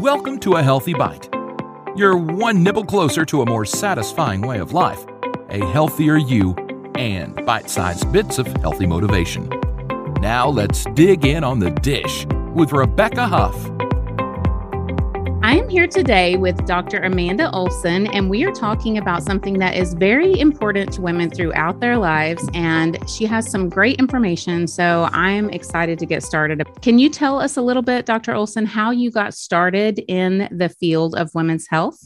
Welcome 0.00 0.40
to 0.40 0.54
A 0.54 0.62
Healthy 0.62 0.94
Bite. 0.94 1.28
You're 1.94 2.16
one 2.16 2.62
nibble 2.62 2.86
closer 2.86 3.26
to 3.26 3.42
a 3.42 3.46
more 3.46 3.66
satisfying 3.66 4.40
way 4.40 4.58
of 4.58 4.72
life, 4.72 5.04
a 5.50 5.62
healthier 5.72 6.16
you, 6.16 6.54
and 6.94 7.44
bite 7.44 7.68
sized 7.68 8.10
bits 8.10 8.38
of 8.38 8.46
healthy 8.46 8.86
motivation. 8.86 9.50
Now 10.22 10.48
let's 10.48 10.86
dig 10.94 11.26
in 11.26 11.44
on 11.44 11.58
the 11.58 11.70
dish 11.70 12.24
with 12.54 12.72
Rebecca 12.72 13.26
Huff. 13.26 13.54
I 15.50 15.54
am 15.54 15.68
here 15.68 15.88
today 15.88 16.36
with 16.36 16.64
Dr. 16.64 16.98
Amanda 16.98 17.50
Olson, 17.50 18.06
and 18.06 18.30
we 18.30 18.44
are 18.44 18.52
talking 18.52 18.98
about 18.98 19.24
something 19.24 19.58
that 19.58 19.74
is 19.74 19.94
very 19.94 20.38
important 20.38 20.92
to 20.92 21.00
women 21.00 21.28
throughout 21.28 21.80
their 21.80 21.98
lives. 21.98 22.48
And 22.54 22.96
she 23.10 23.26
has 23.26 23.50
some 23.50 23.68
great 23.68 23.98
information. 23.98 24.68
So 24.68 25.08
I'm 25.10 25.50
excited 25.50 25.98
to 25.98 26.06
get 26.06 26.22
started. 26.22 26.62
Can 26.82 27.00
you 27.00 27.10
tell 27.10 27.40
us 27.40 27.56
a 27.56 27.62
little 27.62 27.82
bit, 27.82 28.06
Dr. 28.06 28.32
Olson, 28.32 28.64
how 28.64 28.92
you 28.92 29.10
got 29.10 29.34
started 29.34 30.04
in 30.06 30.46
the 30.52 30.68
field 30.68 31.16
of 31.16 31.34
women's 31.34 31.66
health? 31.66 31.98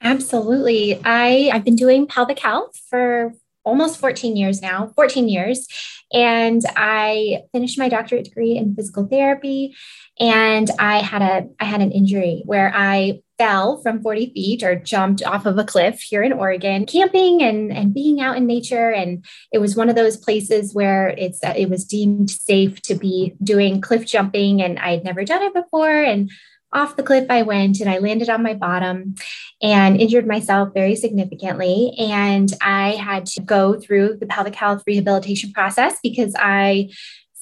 Absolutely. 0.00 1.00
I, 1.04 1.50
I've 1.52 1.64
been 1.64 1.74
doing 1.74 2.06
pelvic 2.06 2.38
health 2.38 2.80
for 2.88 3.34
almost 3.64 3.98
14 3.98 4.36
years 4.36 4.62
now, 4.62 4.92
14 4.96 5.28
years. 5.28 5.66
And 6.12 6.62
I 6.76 7.42
finished 7.52 7.78
my 7.78 7.88
doctorate 7.88 8.24
degree 8.24 8.56
in 8.56 8.74
physical 8.74 9.06
therapy. 9.06 9.76
And 10.18 10.68
I 10.78 10.98
had 10.98 11.22
a 11.22 11.48
I 11.60 11.64
had 11.64 11.80
an 11.80 11.92
injury 11.92 12.42
where 12.44 12.72
I 12.74 13.22
fell 13.38 13.80
from 13.80 14.02
40 14.02 14.34
feet 14.34 14.62
or 14.62 14.76
jumped 14.76 15.22
off 15.22 15.46
of 15.46 15.56
a 15.56 15.64
cliff 15.64 16.02
here 16.02 16.22
in 16.22 16.32
Oregon, 16.32 16.84
camping 16.84 17.42
and, 17.42 17.72
and 17.72 17.94
being 17.94 18.20
out 18.20 18.36
in 18.36 18.46
nature. 18.46 18.90
And 18.90 19.24
it 19.50 19.58
was 19.58 19.76
one 19.76 19.88
of 19.88 19.96
those 19.96 20.18
places 20.18 20.74
where 20.74 21.08
it's 21.08 21.38
it 21.42 21.70
was 21.70 21.86
deemed 21.86 22.30
safe 22.30 22.82
to 22.82 22.94
be 22.94 23.34
doing 23.42 23.80
cliff 23.80 24.04
jumping. 24.04 24.60
And 24.60 24.78
I 24.78 24.90
had 24.90 25.04
never 25.04 25.24
done 25.24 25.42
it 25.42 25.54
before. 25.54 26.02
And 26.02 26.30
off 26.72 26.96
the 26.96 27.02
cliff 27.02 27.26
I 27.28 27.42
went 27.42 27.80
and 27.80 27.90
I 27.90 27.98
landed 27.98 28.28
on 28.28 28.42
my 28.42 28.54
bottom 28.54 29.14
and 29.62 30.00
injured 30.00 30.26
myself 30.26 30.70
very 30.72 30.96
significantly. 30.96 31.94
And 31.98 32.52
I 32.60 32.92
had 32.92 33.26
to 33.26 33.40
go 33.40 33.78
through 33.78 34.16
the 34.16 34.26
pelvic 34.26 34.54
health 34.54 34.82
rehabilitation 34.86 35.52
process 35.52 35.98
because 36.02 36.34
I 36.38 36.90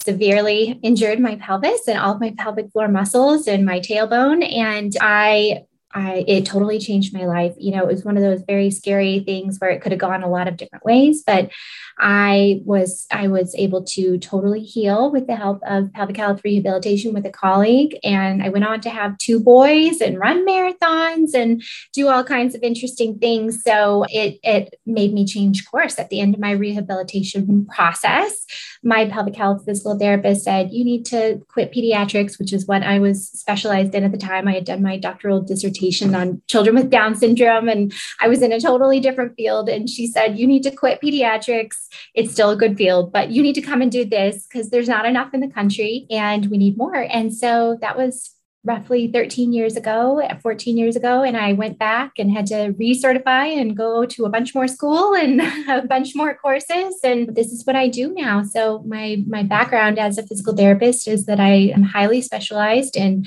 severely 0.03 0.79
injured 0.83 1.21
my 1.21 1.37
pelvis 1.37 1.87
and 1.87 1.99
all 1.99 2.15
of 2.15 2.21
my 2.21 2.35
pelvic 2.39 2.71
floor 2.73 2.89
muscles 2.89 3.47
and 3.47 3.65
my 3.65 3.81
tailbone. 3.81 4.51
And 4.53 4.97
I 5.01 5.65
I, 5.95 6.25
it 6.29 6.45
totally 6.45 6.79
changed 6.79 7.15
my 7.15 7.25
life. 7.25 7.55
You 7.57 7.73
know, 7.73 7.83
it 7.83 7.87
was 7.87 8.05
one 8.05 8.17
of 8.17 8.23
those 8.23 8.43
very 8.43 8.71
scary 8.71 9.21
things 9.21 9.59
where 9.59 9.71
it 9.71 9.81
could 9.81 9.93
have 9.93 9.99
gone 9.99 10.23
a 10.23 10.29
lot 10.29 10.47
of 10.47 10.59
different 10.59 10.85
ways, 10.85 11.23
but 11.27 11.51
I 11.99 12.61
was 12.65 13.07
I 13.11 13.29
was 13.29 13.55
able 13.55 13.83
to 13.85 14.19
totally 14.19 14.61
heal 14.61 15.11
with 15.11 15.27
the 15.27 15.35
help 15.35 15.61
of 15.67 15.93
pelvic 15.95 16.17
health 16.17 16.43
rehabilitation 16.45 17.15
with 17.15 17.25
a 17.25 17.31
colleague, 17.31 17.99
and 18.05 18.43
I 18.43 18.51
went 18.51 18.67
on 18.67 18.81
to 18.83 18.91
have 18.91 19.17
two 19.17 19.41
boys 19.41 20.01
and 20.03 20.19
run 20.19 20.47
marathons 20.47 21.33
and 21.35 21.63
do 21.95 22.09
all 22.09 22.23
kinds 22.23 22.55
of 22.55 22.63
interesting 22.63 23.19
things. 23.19 23.63
So 23.65 24.05
it 24.11 24.39
it 24.43 24.75
made 24.85 25.15
me 25.15 25.25
change 25.25 25.65
course 25.65 25.99
at 25.99 26.11
the 26.11 26.21
end 26.21 26.35
of 26.35 26.41
my 26.41 26.51
rehabilitation 26.51 27.67
process. 27.67 28.45
My 28.85 29.07
pelvic 29.07 29.37
health 29.37 29.65
physical 29.65 29.99
therapist 29.99 30.45
said 30.45 30.71
you 30.71 30.85
need 30.85 31.07
to 31.07 31.41
quit 31.49 31.73
pediatrics, 31.73 32.39
which 32.39 32.53
is 32.53 32.67
what 32.67 32.83
I 32.83 32.99
was 32.99 33.29
specialized 33.31 33.95
in 33.95 34.05
at 34.05 34.13
the 34.13 34.19
time. 34.19 34.47
I 34.47 34.53
had 34.53 34.67
done 34.67 34.83
my 34.83 34.99
doctoral 34.99 35.41
dissertation 35.41 35.78
on 36.15 36.43
children 36.49 36.77
with 36.77 36.91
Down 36.91 37.15
syndrome, 37.15 37.69
and 37.69 37.93
I 38.21 38.29
was 38.29 38.43
in 38.43 38.53
a 38.53 38.61
totally 38.61 39.01
different 39.01 39.35
field. 39.37 39.69
And 39.69 39.89
she 39.89 40.07
said 40.07 40.39
you 40.39 40.47
need 40.47 40.63
to 40.65 40.71
quit 40.71 41.01
pediatrics 41.01 41.77
it's 42.15 42.33
still 42.33 42.51
a 42.51 42.57
good 42.57 42.77
field, 42.77 43.13
but 43.13 43.31
you 43.31 43.43
need 43.43 43.55
to 43.55 43.63
come 43.63 43.83
and 43.83 43.91
do 43.91 44.05
this 44.05 44.47
because 44.47 44.71
there's 44.71 44.89
not 44.89 45.07
enough 45.07 45.33
in 45.35 45.41
the 45.41 45.49
country 45.49 46.07
and 46.11 46.47
we 46.47 46.59
need 46.59 46.77
more. 46.77 46.97
And 46.97 47.35
so 47.35 47.79
that 47.81 47.97
was 47.97 48.35
roughly 48.65 49.07
13 49.11 49.53
years 49.53 49.77
ago, 49.77 50.21
14 50.43 50.77
years 50.77 50.97
ago. 50.97 51.23
And 51.23 51.37
I 51.37 51.53
went 51.53 51.79
back 51.79 52.13
and 52.19 52.31
had 52.31 52.47
to 52.47 52.75
recertify 52.75 53.57
and 53.57 53.77
go 53.77 54.05
to 54.05 54.25
a 54.25 54.29
bunch 54.29 54.55
more 54.55 54.67
school 54.67 55.15
and 55.19 55.41
a 55.69 55.87
bunch 55.87 56.15
more 56.15 56.35
courses. 56.35 56.99
And 57.05 57.35
this 57.35 57.53
is 57.53 57.65
what 57.65 57.77
I 57.77 57.89
do 57.89 58.13
now. 58.13 58.43
So 58.43 58.83
my, 58.87 59.23
my 59.27 59.43
background 59.43 59.99
as 59.99 60.19
a 60.19 60.27
physical 60.27 60.57
therapist 60.57 61.07
is 61.07 61.27
that 61.27 61.41
I 61.41 61.73
am 61.75 61.83
highly 61.83 62.21
specialized 62.21 62.97
in 62.97 63.27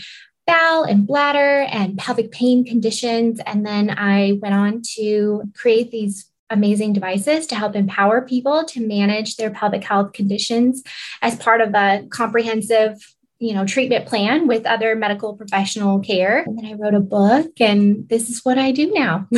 bowel 0.51 0.83
and 0.83 1.07
bladder 1.07 1.65
and 1.71 1.97
pelvic 1.97 2.31
pain 2.31 2.65
conditions. 2.65 3.39
And 3.45 3.65
then 3.65 3.89
I 3.89 4.37
went 4.41 4.53
on 4.53 4.81
to 4.95 5.43
create 5.55 5.91
these 5.91 6.29
amazing 6.49 6.91
devices 6.91 7.47
to 7.47 7.55
help 7.55 7.75
empower 7.75 8.21
people 8.21 8.65
to 8.65 8.85
manage 8.85 9.37
their 9.37 9.49
pelvic 9.49 9.83
health 9.83 10.11
conditions 10.11 10.83
as 11.21 11.37
part 11.37 11.61
of 11.61 11.73
a 11.73 12.05
comprehensive 12.09 12.97
you 13.39 13.55
know 13.55 13.65
treatment 13.65 14.05
plan 14.05 14.47
with 14.47 14.65
other 14.65 14.95
medical 14.95 15.35
professional 15.35 15.99
care. 15.99 16.43
And 16.45 16.57
then 16.57 16.65
i 16.65 16.73
wrote 16.73 16.93
a 16.93 16.99
book 16.99 17.59
and 17.59 18.07
this 18.07 18.29
is 18.29 18.41
what 18.43 18.57
i 18.57 18.71
do 18.71 18.91
now. 18.91 19.27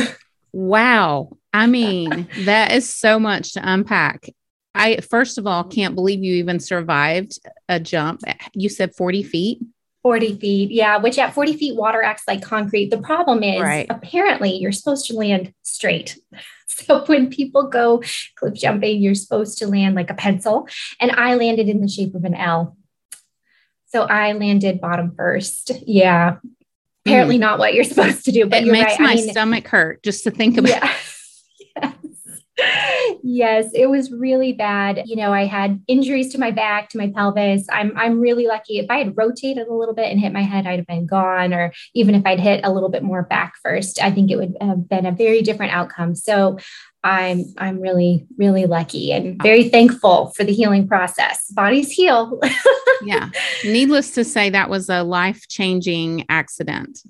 Wow. 0.56 1.30
I 1.52 1.66
mean 1.66 2.28
that 2.44 2.70
is 2.70 2.88
so 2.88 3.18
much 3.18 3.54
to 3.54 3.60
unpack. 3.64 4.28
I 4.72 4.98
first 4.98 5.36
of 5.36 5.48
all 5.48 5.64
can't 5.64 5.96
believe 5.96 6.22
you 6.22 6.36
even 6.36 6.60
survived 6.60 7.40
a 7.68 7.80
jump. 7.80 8.20
You 8.54 8.68
said 8.68 8.94
40 8.94 9.24
feet 9.24 9.58
40 10.04 10.38
feet 10.38 10.70
yeah 10.70 10.98
which 10.98 11.18
at 11.18 11.34
40 11.34 11.56
feet 11.56 11.76
water 11.76 12.02
acts 12.02 12.22
like 12.28 12.42
concrete 12.42 12.90
the 12.90 12.98
problem 12.98 13.42
is 13.42 13.60
right. 13.60 13.86
apparently 13.90 14.54
you're 14.54 14.70
supposed 14.70 15.06
to 15.06 15.14
land 15.14 15.52
straight 15.62 16.18
So 16.76 17.04
when 17.06 17.30
people 17.30 17.68
go 17.68 18.02
cliff 18.36 18.54
jumping, 18.54 19.00
you're 19.00 19.14
supposed 19.14 19.58
to 19.58 19.66
land 19.66 19.94
like 19.94 20.10
a 20.10 20.14
pencil. 20.14 20.68
And 21.00 21.12
I 21.12 21.34
landed 21.34 21.68
in 21.68 21.80
the 21.80 21.88
shape 21.88 22.14
of 22.14 22.24
an 22.24 22.34
L. 22.34 22.76
So 23.86 24.02
I 24.02 24.32
landed 24.32 24.80
bottom 24.80 25.14
first. 25.16 25.70
Yeah. 25.86 26.38
Apparently 27.06 27.36
mm. 27.36 27.40
not 27.40 27.58
what 27.58 27.74
you're 27.74 27.84
supposed 27.94 28.24
to 28.24 28.32
do. 28.32 28.46
But 28.46 28.64
it 28.64 28.72
makes 28.72 28.92
right. 28.92 29.00
my 29.00 29.12
I 29.12 29.14
mean, 29.16 29.30
stomach 29.30 29.68
hurt 29.68 30.02
just 30.02 30.24
to 30.24 30.30
think 30.30 30.58
about 30.58 30.70
yeah. 30.70 30.92
yes 33.24 33.70
it 33.74 33.86
was 33.86 34.12
really 34.12 34.52
bad. 34.52 35.02
You 35.06 35.16
know, 35.16 35.32
I 35.32 35.46
had 35.46 35.82
injuries 35.88 36.30
to 36.32 36.38
my 36.38 36.50
back, 36.50 36.90
to 36.90 36.98
my 36.98 37.10
pelvis. 37.14 37.66
I'm 37.70 37.96
I'm 37.96 38.20
really 38.20 38.46
lucky. 38.46 38.78
If 38.78 38.90
I 38.90 38.98
had 38.98 39.16
rotated 39.16 39.66
a 39.66 39.74
little 39.74 39.94
bit 39.94 40.10
and 40.10 40.20
hit 40.20 40.32
my 40.32 40.42
head, 40.42 40.66
I'd 40.66 40.78
have 40.78 40.86
been 40.86 41.06
gone. 41.06 41.52
Or 41.52 41.72
even 41.94 42.14
if 42.14 42.24
I'd 42.24 42.40
hit 42.40 42.60
a 42.64 42.72
little 42.72 42.90
bit 42.90 43.02
more 43.02 43.22
back 43.22 43.54
first, 43.62 44.00
I 44.02 44.10
think 44.10 44.30
it 44.30 44.36
would 44.36 44.56
have 44.60 44.88
been 44.88 45.06
a 45.06 45.12
very 45.12 45.42
different 45.42 45.72
outcome. 45.72 46.14
So 46.14 46.58
I'm 47.02 47.44
I'm 47.58 47.80
really 47.80 48.26
really 48.38 48.66
lucky 48.66 49.12
and 49.12 49.40
very 49.42 49.68
thankful 49.68 50.28
for 50.36 50.44
the 50.44 50.52
healing 50.52 50.86
process. 50.86 51.50
Bodies 51.50 51.90
heal. 51.90 52.40
yeah. 53.04 53.30
Needless 53.64 54.12
to 54.12 54.24
say 54.24 54.50
that 54.50 54.70
was 54.70 54.88
a 54.88 55.02
life-changing 55.02 56.26
accident. 56.28 57.00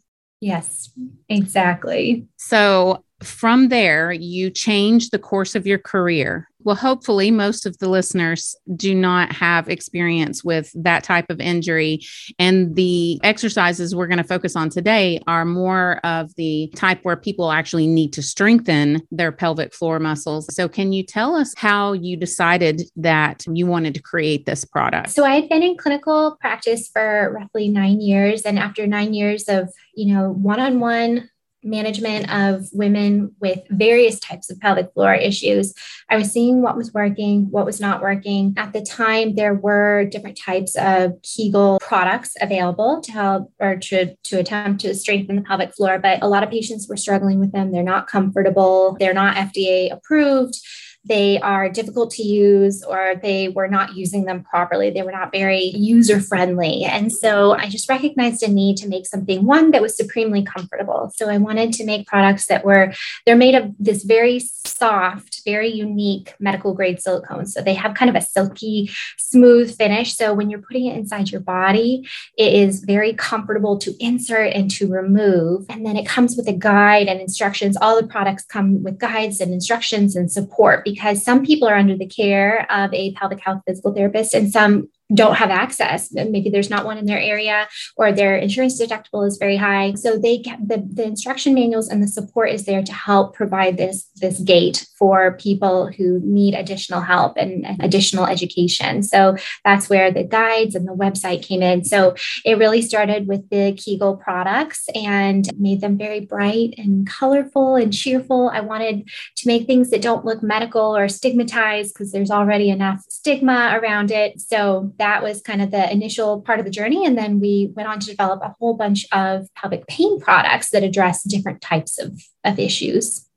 Yes, 0.41 0.91
exactly. 1.29 2.27
So 2.37 3.05
from 3.27 3.69
there, 3.69 4.13
you 4.13 4.51
change 4.51 5.11
the 5.11 5.19
course 5.19 5.55
of 5.55 5.67
your 5.67 5.79
career. 5.79 6.49
Well, 6.65 6.77
hopefully, 6.77 7.31
most 7.31 7.67
of 7.67 7.77
the 7.79 7.91
listeners 7.91 8.57
do 8.75 8.95
not 8.95 9.33
have 9.33 9.69
experience 9.69 10.43
with 10.43 10.73
that 10.75 11.05
type 11.05 11.29
of 11.29 11.39
injury. 11.39 12.01
And 12.39 12.75
the 12.75 13.21
exercises 13.23 13.95
we're 13.95 14.07
going 14.07 14.19
to 14.19 14.25
focus 14.25 14.57
on 14.57 14.71
today 14.71 15.21
are 15.27 15.45
more 15.45 16.01
of 16.05 16.35
the 16.37 16.73
type 16.75 17.01
where 17.03 17.17
people 17.17 17.53
actually 17.53 17.87
need 17.87 18.15
to 18.15 18.23
strengthen 18.23 19.03
their 19.11 19.31
pelvic 19.31 19.75
floor 19.75 19.99
muscles. 19.99 20.53
So, 20.55 20.67
can 20.67 20.95
you 20.95 21.03
tell 21.03 21.37
us 21.37 21.53
how 21.55 21.93
you 21.93 22.17
decided 22.17 22.83
that 22.97 23.45
you 23.47 23.67
wanted 23.67 23.93
to 23.95 24.01
create 24.01 24.47
this 24.47 24.65
product? 24.65 25.11
So, 25.11 25.25
I 25.25 25.35
had 25.35 25.51
been 25.51 25.63
in 25.63 25.77
clinical 25.77 26.39
practice 26.41 26.89
for 26.89 27.31
roughly 27.39 27.69
nine 27.69 28.01
years. 28.01 28.43
And 28.43 28.59
after 28.59 28.87
nine 28.87 29.13
years 29.13 29.49
of, 29.49 29.71
you 29.95 30.15
know, 30.15 30.31
one 30.31 30.61
on 30.61 30.81
one 30.81 31.29
management 31.65 32.33
of 32.33 32.69
women 32.73 33.35
with 33.41 33.61
various 33.71 34.21
types 34.21 34.51
of 34.51 34.61
pelvic 34.61 34.93
floor 34.93 35.15
issues. 35.15 35.75
I 36.11 36.17
was 36.17 36.31
seeing 36.31 36.63
what 36.63 36.77
was 36.77 36.93
working, 36.93 37.51
what 37.51 37.67
was 37.67 37.81
not 37.81 38.03
working. 38.03 38.55
At 38.57 38.73
the 38.73 38.83
time, 38.83 39.35
there 39.35 39.55
were 39.55 40.05
different 40.05 40.39
types 40.39 40.77
of 40.77 41.13
Kegel 41.23 41.79
products 41.81 42.35
available 42.41 43.01
to 43.03 43.13
help 43.13 43.53
or 43.59 43.77
to, 43.77 44.15
to 44.15 44.39
attempt 44.39 44.83
to 44.83 44.95
strengthen 44.95 45.37
the 45.37 45.43
pelvic 45.43 45.75
floor, 45.75 45.99
but 45.99 46.23
a 46.23 46.29
lot 46.29 46.43
of 46.43 46.51
patients 46.51 46.89
were 46.89 46.97
struggling 46.97 47.41
with 47.41 47.53
them. 47.53 47.73
They're 47.73 47.83
not 47.83 48.07
comfortable, 48.07 48.97
they're 49.01 49.15
not 49.15 49.37
FDA 49.37 49.93
approved 49.93 50.59
they 51.07 51.39
are 51.41 51.69
difficult 51.69 52.11
to 52.13 52.23
use 52.23 52.83
or 52.83 53.15
they 53.23 53.49
were 53.49 53.69
not 53.69 53.95
using 53.95 54.25
them 54.25 54.43
properly. 54.43 54.91
They 54.91 55.03
were 55.03 55.13
not 55.13 55.33
very 55.33 55.65
user 55.65 56.21
friendly. 56.21 56.85
And 56.85 57.13
so 57.13 57.53
I 57.53 57.69
just 57.69 57.89
recognized 57.89 58.43
a 58.43 58.49
need 58.49 58.77
to 58.79 58.89
make 58.89 59.07
something 59.07 59.45
one 59.45 59.71
that 59.73 59.83
was 59.83 59.97
supremely 59.97 60.43
comfortable. 60.43 61.13
So 61.15 61.29
I 61.29 61.37
wanted 61.37 61.73
to 61.75 61.85
make 61.85 62.07
products 62.07 62.47
that 62.47 62.65
were 62.65 62.95
they're 63.27 63.37
made 63.37 63.55
of 63.55 63.73
this 63.79 64.05
very 64.05 64.41
soft, 64.41 65.43
very 65.45 65.69
unique 65.69 66.35
medical 66.41 66.75
grade 66.75 67.01
silicone. 67.01 67.47
So 67.47 67.61
they 67.61 67.75
have 67.75 67.95
kind 67.95 68.09
of 68.09 68.17
a 68.17 68.25
silky, 68.25 68.91
smooth 69.19 69.77
finish. 69.77 70.17
So 70.17 70.33
when 70.33 70.49
you're 70.49 70.63
putting 70.63 70.87
it 70.87 70.97
inside 70.97 71.31
your 71.31 71.41
body, 71.41 72.09
it 72.39 72.53
is 72.53 72.81
very 72.81 73.13
comfortable 73.13 73.79
to 73.79 73.95
insert 74.01 74.53
and 74.55 74.71
to 74.73 74.91
remove. 74.91 75.67
And 75.69 75.85
then 75.85 75.97
it 75.97 76.07
comes 76.07 76.37
with 76.37 76.49
a 76.49 76.53
guide 76.53 77.09
and 77.09 77.21
instructions. 77.21 77.77
All 77.77 78.01
the 78.01 78.07
products 78.07 78.45
come 78.45 78.83
with 78.83 78.99
guides 78.99 79.41
and 79.41 79.53
instructions 79.53 80.17
and 80.17 80.33
support 80.33 80.85
because 80.95 81.25
some 81.25 81.45
people 81.45 81.69
are 81.69 81.75
under 81.75 81.97
the 81.97 82.07
care 82.07 82.71
of 82.71 82.93
a 82.95 83.13
pelvic 83.15 83.41
health 83.41 83.63
physical 83.67 83.93
therapist 83.93 84.33
and 84.33 84.53
some 84.53 84.89
don't 85.13 85.35
have 85.35 85.51
access. 85.51 86.13
Maybe 86.13 86.49
there's 86.49 86.71
not 86.71 86.87
one 86.87 86.97
in 86.97 87.07
their 87.07 87.21
area 87.21 87.69
or 87.97 88.13
their 88.13 88.37
insurance 88.37 88.81
deductible 88.81 89.27
is 89.27 89.37
very 89.37 89.57
high. 89.57 89.95
So 89.95 90.19
they 90.19 90.39
get 90.39 90.67
the, 90.67 90.83
the 90.91 91.05
instruction 91.05 91.53
manuals 91.55 91.89
and 91.89 92.03
the 92.03 92.09
support 92.09 92.51
is 92.51 92.65
there 92.65 92.83
to 92.83 92.93
help 92.93 93.35
provide 93.35 93.77
this, 93.77 94.09
this 94.17 94.41
gate 94.41 94.87
for 94.99 95.37
people 95.37 95.89
who 95.89 96.21
need 96.25 96.55
additional 96.55 97.01
help 97.01 97.37
and, 97.37 97.67
additional 97.81 98.27
education. 98.27 99.03
So 99.03 99.37
that's 99.65 99.89
where 99.89 100.11
the 100.11 100.23
guides 100.25 100.75
and 100.75 100.87
the 100.87 100.93
website 100.93 101.43
came 101.43 101.63
in. 101.63 101.85
So 101.85 102.15
it 102.45 102.59
really 102.59 102.83
started 102.83 103.27
with 103.27 103.49
the 103.51 103.73
Kegel 103.73 104.17
products 104.17 104.89
and 104.95 105.49
made 105.59 105.81
them 105.81 105.99
very 105.99 106.21
bright 106.21 106.75
and 106.79 107.07
colorful 107.07 107.77
and 107.77 107.93
cheerful. 107.93 108.51
I 108.53 108.61
wanted 108.61 109.09
to 109.37 109.47
make 109.47 109.67
things 109.67 109.91
that 109.91 110.03
don't 110.03 110.25
look 110.25 110.43
medical 110.43 110.97
or 110.97 111.09
stigmatized 111.09 111.95
because 111.95 112.13
there's 112.13 112.31
already 112.31 112.71
enough 112.71 113.03
stigma 113.09 113.79
around 113.81 114.11
it. 114.11 114.41
So 114.41 114.93
was 115.23 115.41
kind 115.41 115.63
of 115.63 115.71
the 115.71 115.91
initial 115.91 116.41
part 116.41 116.59
of 116.59 116.65
the 116.65 116.71
journey. 116.71 117.05
And 117.07 117.17
then 117.17 117.41
we 117.41 117.73
went 117.75 117.89
on 117.89 118.01
to 118.01 118.07
develop 118.07 118.41
a 118.43 118.55
whole 118.59 118.75
bunch 118.75 119.07
of 119.13 119.49
pelvic 119.55 119.87
pain 119.87 120.21
products 120.21 120.71
that 120.71 120.83
address 120.83 121.23
different 121.23 121.61
types 121.61 121.99
of, 121.99 122.21
of 122.45 122.59
issues. 122.59 123.29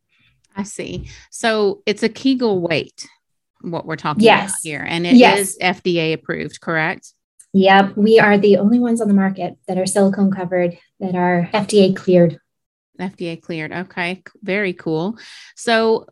I 0.56 0.64
see. 0.64 1.10
So 1.30 1.84
it's 1.86 2.04
a 2.04 2.10
Kegel 2.10 2.62
weight, 2.62 3.08
what 3.62 3.86
we're 3.86 3.96
talking 3.96 4.24
yes. 4.24 4.50
about 4.50 4.58
here. 4.64 4.86
And 4.88 5.06
it 5.06 5.16
yes. 5.16 5.40
is 5.40 5.58
FDA 5.60 6.14
approved, 6.14 6.62
correct? 6.62 7.14
Yep. 7.54 7.96
We 7.96 8.20
are 8.20 8.38
the 8.38 8.58
only 8.58 8.80
ones 8.80 9.02
on 9.02 9.08
the 9.08 9.14
market 9.14 9.58
that 9.68 9.78
are 9.78 9.86
silicone 9.86 10.32
covered 10.32 10.78
that 11.00 11.16
are 11.16 11.50
FDA 11.54 11.96
cleared. 11.96 12.40
FDA 13.00 13.42
cleared. 13.42 13.72
Okay. 13.72 14.24
Very 14.42 14.74
cool. 14.74 15.18
So 15.56 16.08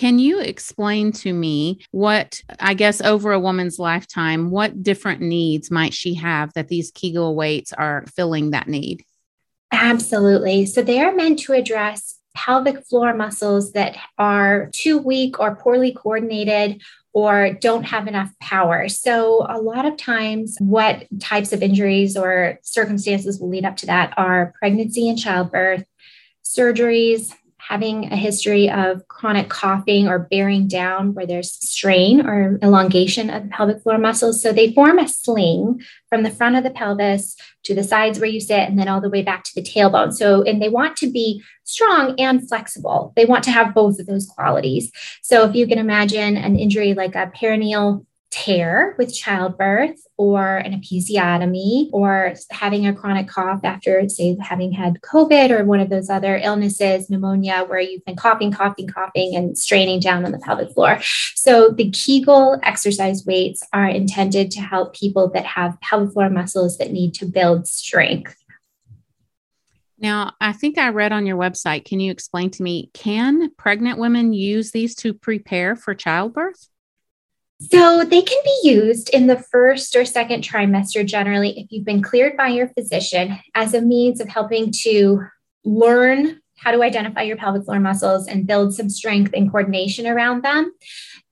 can 0.00 0.18
you 0.18 0.40
explain 0.40 1.12
to 1.12 1.30
me 1.30 1.78
what, 1.90 2.40
I 2.58 2.72
guess, 2.72 3.02
over 3.02 3.32
a 3.32 3.38
woman's 3.38 3.78
lifetime, 3.78 4.50
what 4.50 4.82
different 4.82 5.20
needs 5.20 5.70
might 5.70 5.92
she 5.92 6.14
have 6.14 6.54
that 6.54 6.68
these 6.68 6.90
Kegel 6.90 7.36
weights 7.36 7.74
are 7.74 8.06
filling 8.16 8.52
that 8.52 8.66
need? 8.66 9.04
Absolutely. 9.70 10.64
So 10.64 10.80
they 10.80 11.02
are 11.02 11.14
meant 11.14 11.40
to 11.40 11.52
address 11.52 12.18
pelvic 12.34 12.86
floor 12.86 13.12
muscles 13.12 13.72
that 13.72 13.94
are 14.16 14.70
too 14.72 14.96
weak 14.96 15.38
or 15.38 15.54
poorly 15.56 15.92
coordinated 15.92 16.80
or 17.12 17.52
don't 17.52 17.82
have 17.82 18.08
enough 18.08 18.30
power. 18.40 18.88
So, 18.88 19.44
a 19.50 19.60
lot 19.60 19.84
of 19.84 19.98
times, 19.98 20.56
what 20.60 21.08
types 21.20 21.52
of 21.52 21.62
injuries 21.62 22.16
or 22.16 22.58
circumstances 22.62 23.38
will 23.38 23.50
lead 23.50 23.66
up 23.66 23.76
to 23.78 23.86
that 23.86 24.14
are 24.16 24.54
pregnancy 24.60 25.10
and 25.10 25.18
childbirth, 25.18 25.84
surgeries, 26.42 27.34
having 27.70 28.12
a 28.12 28.16
history 28.16 28.68
of 28.68 29.06
chronic 29.06 29.48
coughing 29.48 30.08
or 30.08 30.18
bearing 30.18 30.66
down 30.66 31.14
where 31.14 31.24
there's 31.24 31.52
strain 31.52 32.26
or 32.26 32.58
elongation 32.62 33.30
of 33.30 33.44
the 33.44 33.48
pelvic 33.48 33.80
floor 33.80 33.96
muscles. 33.96 34.42
So 34.42 34.52
they 34.52 34.72
form 34.72 34.98
a 34.98 35.06
sling 35.06 35.80
from 36.08 36.24
the 36.24 36.32
front 36.32 36.56
of 36.56 36.64
the 36.64 36.72
pelvis 36.72 37.36
to 37.62 37.74
the 37.76 37.84
sides 37.84 38.18
where 38.18 38.28
you 38.28 38.40
sit 38.40 38.68
and 38.68 38.76
then 38.76 38.88
all 38.88 39.00
the 39.00 39.08
way 39.08 39.22
back 39.22 39.44
to 39.44 39.54
the 39.54 39.62
tailbone. 39.62 40.12
So, 40.12 40.42
and 40.42 40.60
they 40.60 40.68
want 40.68 40.96
to 40.96 41.12
be 41.12 41.44
strong 41.62 42.18
and 42.18 42.48
flexible. 42.48 43.12
They 43.14 43.24
want 43.24 43.44
to 43.44 43.52
have 43.52 43.72
both 43.72 44.00
of 44.00 44.06
those 44.06 44.26
qualities. 44.26 44.90
So 45.22 45.48
if 45.48 45.54
you 45.54 45.68
can 45.68 45.78
imagine 45.78 46.36
an 46.36 46.58
injury 46.58 46.94
like 46.94 47.14
a 47.14 47.30
perineal 47.40 48.04
tear 48.30 48.94
with 48.96 49.14
childbirth 49.14 50.00
or 50.16 50.58
an 50.58 50.80
episiotomy 50.80 51.90
or 51.92 52.34
having 52.50 52.86
a 52.86 52.94
chronic 52.94 53.26
cough 53.26 53.60
after, 53.64 54.08
say, 54.08 54.36
having 54.40 54.72
had 54.72 55.00
COVID 55.00 55.50
or 55.50 55.64
one 55.64 55.80
of 55.80 55.90
those 55.90 56.08
other 56.08 56.36
illnesses, 56.42 57.10
pneumonia, 57.10 57.64
where 57.64 57.80
you've 57.80 58.04
been 58.04 58.16
coughing, 58.16 58.52
coughing, 58.52 58.86
coughing, 58.86 59.34
and 59.34 59.58
straining 59.58 60.00
down 60.00 60.24
on 60.24 60.32
the 60.32 60.38
pelvic 60.38 60.72
floor. 60.72 61.00
So 61.34 61.70
the 61.70 61.90
Kegel 61.90 62.58
exercise 62.62 63.24
weights 63.26 63.62
are 63.72 63.88
intended 63.88 64.50
to 64.52 64.60
help 64.60 64.94
people 64.94 65.28
that 65.30 65.44
have 65.44 65.80
pelvic 65.80 66.12
floor 66.12 66.30
muscles 66.30 66.78
that 66.78 66.92
need 66.92 67.14
to 67.14 67.26
build 67.26 67.66
strength. 67.66 68.36
Now, 69.98 70.32
I 70.40 70.52
think 70.52 70.78
I 70.78 70.88
read 70.88 71.12
on 71.12 71.26
your 71.26 71.36
website. 71.36 71.84
Can 71.84 72.00
you 72.00 72.10
explain 72.10 72.50
to 72.52 72.62
me 72.62 72.90
can 72.94 73.50
pregnant 73.56 73.98
women 73.98 74.32
use 74.32 74.70
these 74.70 74.94
to 74.96 75.12
prepare 75.12 75.76
for 75.76 75.94
childbirth? 75.94 76.68
So 77.60 78.04
they 78.04 78.22
can 78.22 78.38
be 78.42 78.70
used 78.70 79.10
in 79.10 79.26
the 79.26 79.36
first 79.36 79.94
or 79.94 80.04
second 80.04 80.42
trimester 80.42 81.04
generally 81.04 81.60
if 81.60 81.66
you've 81.70 81.84
been 81.84 82.02
cleared 82.02 82.36
by 82.36 82.48
your 82.48 82.68
physician 82.68 83.38
as 83.54 83.74
a 83.74 83.82
means 83.82 84.20
of 84.20 84.28
helping 84.28 84.72
to 84.82 85.22
learn 85.64 86.40
how 86.56 86.70
to 86.70 86.82
identify 86.82 87.22
your 87.22 87.36
pelvic 87.36 87.64
floor 87.64 87.80
muscles 87.80 88.26
and 88.26 88.46
build 88.46 88.74
some 88.74 88.88
strength 88.88 89.32
and 89.34 89.50
coordination 89.50 90.06
around 90.06 90.42
them 90.42 90.72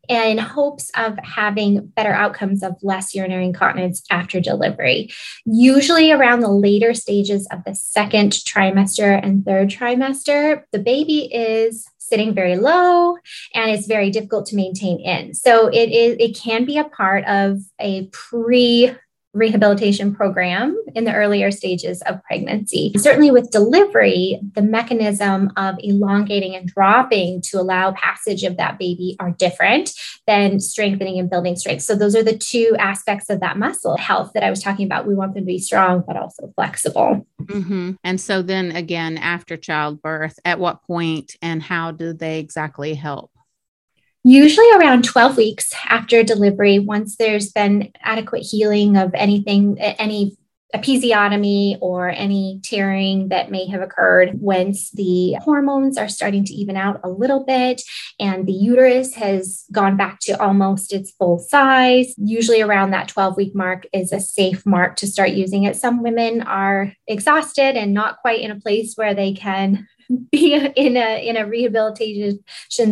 in 0.08 0.38
hopes 0.38 0.90
of 0.96 1.18
having 1.22 1.86
better 1.88 2.12
outcomes 2.12 2.62
of 2.62 2.74
less 2.82 3.14
urinary 3.14 3.44
incontinence 3.44 4.02
after 4.10 4.40
delivery. 4.40 5.10
Usually, 5.44 6.10
around 6.10 6.40
the 6.40 6.50
later 6.50 6.94
stages 6.94 7.46
of 7.52 7.62
the 7.64 7.74
second 7.74 8.32
trimester 8.32 9.22
and 9.22 9.44
third 9.44 9.68
trimester, 9.68 10.62
the 10.72 10.78
baby 10.78 11.32
is 11.32 11.86
sitting 12.08 12.34
very 12.34 12.56
low 12.56 13.16
and 13.54 13.70
it's 13.70 13.86
very 13.86 14.10
difficult 14.10 14.46
to 14.46 14.56
maintain 14.56 15.00
in. 15.00 15.34
So 15.34 15.68
it 15.68 15.90
is 15.90 16.16
it 16.18 16.36
can 16.36 16.64
be 16.64 16.78
a 16.78 16.84
part 16.84 17.24
of 17.26 17.58
a 17.78 18.06
pre 18.06 18.94
rehabilitation 19.34 20.14
program 20.14 20.76
in 20.94 21.04
the 21.04 21.14
earlier 21.14 21.50
stages 21.50 22.02
of 22.02 22.22
pregnancy. 22.24 22.92
Certainly, 22.96 23.30
with 23.30 23.50
delivery, 23.50 24.40
the 24.54 24.62
mechanism 24.62 25.52
of 25.56 25.76
elongating 25.80 26.54
and 26.54 26.66
dropping 26.66 27.42
to 27.42 27.60
allow 27.60 27.92
passage 27.92 28.42
of 28.42 28.56
that 28.56 28.78
baby 28.78 29.16
are 29.20 29.30
different 29.30 29.92
than 30.26 30.60
strengthening 30.60 31.18
and 31.18 31.30
building 31.30 31.56
strength. 31.56 31.82
So, 31.82 31.94
those 31.94 32.16
are 32.16 32.22
the 32.22 32.36
two 32.36 32.74
aspects 32.78 33.30
of 33.30 33.40
that 33.40 33.58
muscle 33.58 33.96
health 33.96 34.32
that 34.34 34.44
I 34.44 34.50
was 34.50 34.62
talking 34.62 34.86
about. 34.86 35.06
We 35.06 35.14
want 35.14 35.34
them 35.34 35.42
to 35.42 35.46
be 35.46 35.58
strong, 35.58 36.02
but 36.06 36.16
also 36.16 36.52
flexible. 36.54 37.26
Mm-hmm. 37.48 37.92
And 38.04 38.20
so, 38.20 38.42
then 38.42 38.72
again, 38.72 39.18
after 39.18 39.56
childbirth, 39.56 40.38
at 40.44 40.58
what 40.58 40.82
point 40.82 41.36
and 41.42 41.62
how 41.62 41.92
do 41.92 42.12
they 42.12 42.38
exactly 42.40 42.94
help? 42.94 43.30
usually 44.24 44.70
around 44.72 45.04
12 45.04 45.36
weeks 45.36 45.72
after 45.88 46.22
delivery, 46.22 46.78
once 46.78 47.16
there's 47.16 47.50
been 47.52 47.92
adequate 48.02 48.42
healing 48.42 48.96
of 48.96 49.10
anything, 49.14 49.78
any 49.80 50.36
episiotomy 50.74 51.78
or 51.80 52.10
any 52.10 52.60
tearing 52.62 53.28
that 53.28 53.50
may 53.50 53.66
have 53.66 53.80
occurred 53.80 54.40
once 54.40 54.90
the 54.90 55.34
hormones 55.40 55.96
are 55.96 56.08
starting 56.08 56.44
to 56.44 56.52
even 56.52 56.76
out 56.76 57.00
a 57.02 57.08
little 57.08 57.44
bit 57.44 57.80
and 58.20 58.46
the 58.46 58.52
uterus 58.52 59.14
has 59.14 59.64
gone 59.72 59.96
back 59.96 60.18
to 60.20 60.38
almost 60.40 60.92
its 60.92 61.10
full 61.12 61.38
size. 61.38 62.14
Usually 62.18 62.60
around 62.60 62.90
that 62.90 63.08
12 63.08 63.36
week 63.36 63.54
mark 63.54 63.86
is 63.92 64.12
a 64.12 64.20
safe 64.20 64.66
mark 64.66 64.96
to 64.96 65.06
start 65.06 65.30
using 65.30 65.64
it. 65.64 65.76
Some 65.76 66.02
women 66.02 66.42
are 66.42 66.92
exhausted 67.06 67.76
and 67.76 67.94
not 67.94 68.18
quite 68.18 68.40
in 68.40 68.50
a 68.50 68.60
place 68.60 68.94
where 68.94 69.14
they 69.14 69.32
can 69.32 69.86
be 70.32 70.54
in 70.54 70.96
a 70.96 71.28
in 71.28 71.36
a 71.36 71.46
rehabilitation 71.46 72.40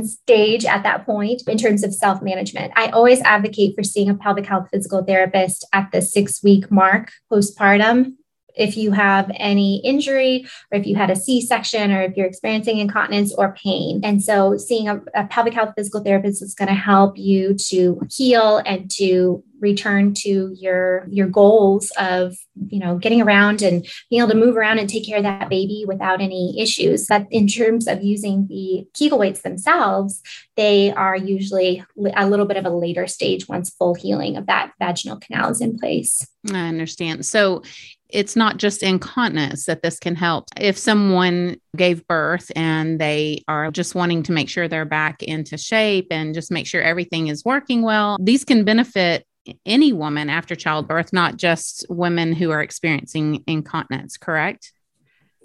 stage 0.06 0.64
at 0.64 0.82
that 0.82 1.06
point 1.06 1.42
in 1.46 1.58
terms 1.58 1.82
of 1.82 1.94
self-management. 1.94 2.73
I 2.76 2.88
always 2.88 3.20
advocate 3.23 3.75
for 3.76 3.82
seeing 3.82 4.11
a 4.11 4.14
pelvic 4.14 4.46
health 4.46 4.68
physical 4.73 5.04
therapist 5.04 5.66
at 5.73 5.90
the 5.92 6.02
six 6.02 6.42
week 6.42 6.70
mark 6.70 7.12
postpartum 7.30 8.14
if 8.56 8.76
you 8.76 8.90
have 8.90 9.30
any 9.37 9.80
injury 9.85 10.46
or 10.73 10.78
if 10.78 10.87
you 10.87 10.96
had 10.96 11.11
a 11.11 11.16
C-section 11.16 11.92
or 11.92 12.02
if 12.02 12.16
you're 12.16 12.26
experiencing 12.26 12.78
incontinence 12.78 13.35
or 13.35 13.54
pain. 13.54 14.00
And 14.02 14.23
so 14.23 14.56
seeing 14.56 14.88
a, 14.88 15.02
a 15.14 15.26
pelvic 15.26 15.54
health 15.54 15.75
physical 15.76 16.02
therapist 16.02 16.42
is 16.42 16.54
going 16.54 16.68
to 16.68 16.75
help 16.75 17.18
you 17.18 17.54
to 17.68 18.00
heal 18.11 18.62
and 18.64 18.90
to 18.92 19.44
return 19.61 20.15
to 20.15 20.55
your 20.59 21.07
your 21.11 21.27
goals 21.27 21.91
of 21.99 22.37
you 22.69 22.79
know 22.79 22.99
getting 22.99 23.23
around 23.23 23.63
and 23.63 23.87
being 24.11 24.23
able 24.23 24.31
to 24.31 24.37
move 24.37 24.57
around 24.57 24.79
and 24.79 24.89
take 24.89 25.07
care 25.07 25.19
of 25.19 25.23
that 25.23 25.49
baby 25.49 25.85
without 25.87 26.21
any 26.21 26.61
issues. 26.61 27.07
But 27.07 27.27
in 27.31 27.47
terms 27.47 27.87
of 27.87 28.03
using 28.03 28.47
the 28.49 28.87
kegel 28.95 29.19
weights 29.19 29.43
themselves 29.43 30.23
they 30.57 30.91
are 30.93 31.17
usually 31.17 31.85
a 32.15 32.29
little 32.29 32.47
bit 32.47 32.57
of 32.57 32.65
a 32.65 32.71
later 32.71 33.07
stage 33.07 33.47
once 33.47 33.71
full 33.71 33.95
healing 33.95 34.37
of 34.37 34.47
that 34.47 34.73
vaginal 34.79 35.19
canal 35.19 35.51
is 35.51 35.61
in 35.61 35.79
place. 35.79 36.27
I 36.53 36.69
understand. 36.69 37.27
So 37.27 37.63
it's 38.09 38.37
not 38.37 38.57
just 38.57 38.83
incontinence 38.83 39.67
that 39.67 39.83
this 39.83 39.99
can 39.99 40.15
help. 40.15 40.45
If 40.59 40.79
someone 40.79 41.61
gave 41.77 42.07
birth 42.07 42.51
and 42.57 43.01
they 43.01 43.43
are 43.49 43.71
just 43.71 43.95
wanting 43.95 44.23
to 44.25 44.33
make 44.33 44.49
sure 44.49 44.69
they're 44.69 44.85
back 44.85 45.23
into 45.23 45.59
shape 45.59 46.07
and 46.11 46.35
just 46.35 46.51
make 46.51 46.67
sure 46.67 46.83
everything 46.83 47.29
is 47.29 47.45
working 47.45 47.83
well, 47.83 48.17
these 48.21 48.45
can 48.45 48.65
benefit 48.65 49.27
any 49.65 49.93
woman 49.93 50.31
after 50.31 50.55
childbirth, 50.55 51.12
not 51.12 51.37
just 51.37 51.87
women 51.88 52.33
who 52.33 52.50
are 52.50 52.62
experiencing 52.62 53.45
incontinence, 53.47 54.17
correct? 54.17 54.73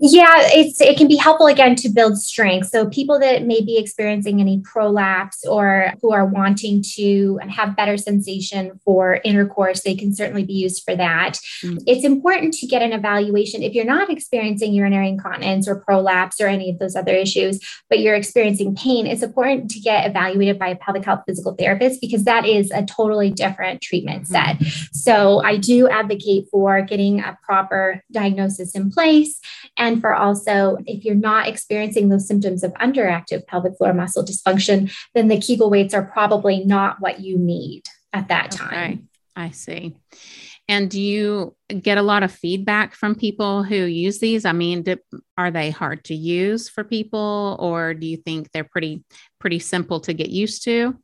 Yeah, 0.04 0.48
it's 0.48 0.82
it 0.82 0.98
can 0.98 1.08
be 1.08 1.16
helpful 1.16 1.46
again 1.46 1.76
to 1.76 1.90
build 1.90 2.18
strength. 2.18 2.70
So 2.70 2.90
people 2.90 3.20
that 3.20 3.46
may 3.46 3.62
be 3.62 3.78
experiencing 3.78 4.42
any 4.42 4.60
prolapse 4.60 5.46
or 5.46 5.94
who 6.02 6.12
are 6.12 6.26
wanting 6.26 6.84
to 6.96 7.40
have 7.48 7.76
better 7.76 7.98
sensation 7.98 8.80
for 8.84 9.22
intercourse, 9.24 9.84
they 9.84 9.94
can 9.94 10.16
certainly 10.16 10.44
be 10.44 10.54
used 10.54 10.82
for 10.84 10.96
that. 10.96 11.34
Mm-hmm. 11.64 11.78
It's 11.86 12.04
important 12.04 12.56
to 12.56 12.66
get 12.66 12.82
an 12.82 12.94
evaluation 12.94 13.62
if 13.62 13.76
you're 13.76 13.86
not 13.86 14.10
experiencing 14.10 14.74
urinary 14.74 15.08
incontinence 15.08 15.68
or 15.68 15.76
prolapse 15.76 16.42
or 16.42 16.48
any 16.48 16.72
of 16.72 16.80
those 16.80 16.96
other 16.96 17.14
issues, 17.14 17.60
but 17.88 18.00
you're 18.00 18.16
experiencing 18.16 18.76
pain. 18.76 19.06
It's 19.06 19.22
important 19.22 19.70
to 19.70 19.80
get 19.80 20.10
evaluated 20.10 20.58
by 20.58 20.70
a 20.70 20.76
pelvic 20.78 21.06
health 21.06 21.22
physical 21.28 21.54
therapist 21.54 22.02
because 22.02 22.24
that 22.24 22.48
is 22.48 22.72
a 22.72 22.84
totally 22.84 23.30
different 23.30 23.84
treatment 23.84 24.24
mm-hmm. 24.24 24.64
set. 24.64 24.90
So 24.94 25.44
I 25.44 25.58
do 25.58 25.88
advocate 25.90 26.48
for 26.50 26.82
getting 26.82 27.20
a 27.20 27.38
proper 27.44 28.04
diagnosis 28.12 28.74
in 28.74 28.90
place 28.90 29.40
and 29.78 29.91
and 29.92 30.02
for 30.02 30.14
also, 30.14 30.78
if 30.86 31.04
you're 31.04 31.16
not 31.16 31.48
experiencing 31.48 32.10
those 32.10 32.28
symptoms 32.28 32.64
of 32.64 32.74
underactive 32.76 33.46
pelvic 33.46 33.78
floor 33.78 33.94
muscle 33.94 34.24
dysfunction, 34.24 34.92
then 35.14 35.28
the 35.28 35.40
Kegel 35.40 35.70
weights 35.70 35.94
are 35.94 36.06
probably 36.06 36.64
not 36.64 37.02
what 37.02 37.20
you 37.20 37.38
need 37.38 37.84
at 38.14 38.30
that 38.30 38.52
time. 38.52 38.68
Okay. 38.68 39.00
I 39.36 39.52
see. 39.52 39.96
And 40.68 40.90
do 40.90 41.02
you 41.02 41.56
get 41.82 41.98
a 41.98 42.02
lot 42.02 42.24
of 42.24 42.32
feedback 42.32 42.96
from 42.96 43.16
people 43.16 43.64
who 43.64 43.76
use 43.76 44.20
these? 44.20 44.46
I 44.46 44.54
mean, 44.54 44.84
do, 44.84 44.98
are 45.38 45.52
they 45.52 45.70
hard 45.70 46.06
to 46.06 46.16
use 46.16 46.70
for 46.70 46.86
people, 46.86 47.58
or 47.60 47.94
do 47.94 48.08
you 48.08 48.18
think 48.18 48.52
they're 48.52 48.64
pretty 48.64 49.04
pretty 49.40 49.60
simple 49.60 50.00
to 50.02 50.14
get 50.14 50.30
used 50.30 50.64
to? 50.64 50.98